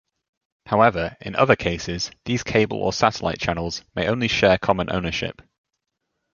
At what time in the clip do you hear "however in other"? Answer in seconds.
0.65-1.55